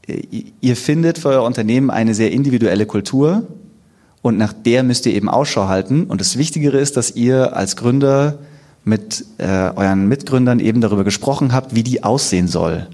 [0.07, 0.23] äh,
[0.61, 3.47] ihr findet für euer Unternehmen eine sehr individuelle Kultur
[4.21, 6.05] und nach der müsst ihr eben Ausschau halten.
[6.05, 8.41] Und das Wichtigere ist, dass ihr als Gründer
[8.85, 12.89] mit äh, euren Mitgründern eben darüber gesprochen habt, wie die aussehen soll.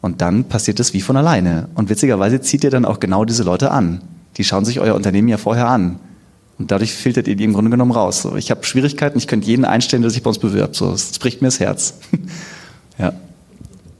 [0.00, 1.68] Und dann passiert es wie von alleine.
[1.74, 4.00] Und witzigerweise zieht ihr dann auch genau diese Leute an.
[4.36, 5.98] Die schauen sich euer Unternehmen ja vorher an.
[6.58, 8.22] Und dadurch filtert ihr die im Grunde genommen raus.
[8.22, 10.76] So, ich habe Schwierigkeiten, ich könnte jeden einstellen, der sich bei uns bewirbt.
[10.76, 11.94] So, das bricht mir das Herz.
[12.98, 13.12] ja.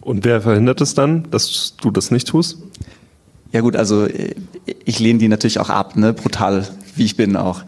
[0.01, 2.59] Und wer verhindert es dann, dass du das nicht tust?
[3.53, 4.07] Ja gut, also
[4.85, 6.13] ich lehne die natürlich auch ab, ne?
[6.13, 7.63] brutal, wie ich bin auch.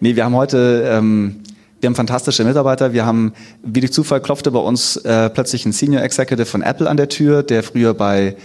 [0.00, 1.43] Nee, wir haben heute ähm,
[1.84, 2.94] wir haben fantastische Mitarbeiter.
[2.94, 6.88] Wir haben, wie durch Zufall klopfte bei uns äh, plötzlich ein Senior Executive von Apple
[6.88, 8.36] an der Tür, der früher bei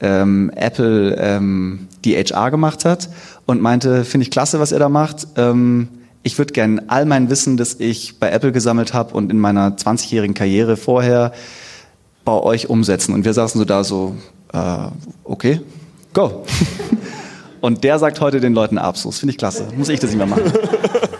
[0.00, 3.08] ähm, Apple ähm, die HR gemacht hat
[3.46, 5.28] und meinte, finde ich klasse, was er da macht.
[5.36, 5.86] Ähm,
[6.24, 9.76] ich würde gern all mein Wissen, das ich bei Apple gesammelt habe und in meiner
[9.76, 11.30] 20-jährigen Karriere vorher
[12.24, 13.14] bei euch umsetzen.
[13.14, 14.16] Und wir saßen so da so,
[14.52, 14.88] äh,
[15.22, 15.60] okay,
[16.12, 16.44] go.
[17.60, 18.96] und der sagt heute den Leuten ab.
[18.96, 19.68] So, das finde ich klasse.
[19.76, 20.42] Muss ich das nicht mehr machen.